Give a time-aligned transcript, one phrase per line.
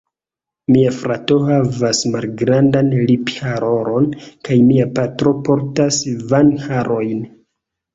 [0.75, 4.11] Mia frato havas malgrandan liphararon
[4.51, 6.05] kaj mia patro portas
[6.37, 7.27] vangharojn.